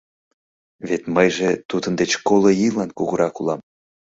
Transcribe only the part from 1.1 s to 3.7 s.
мыйже тудын деч коло ийлан кугурак улам.